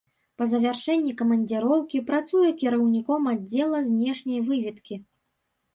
[0.41, 4.95] Па завяршэнні камандзіроўкі працуе кіраўніком аддзела знешняй выведкі.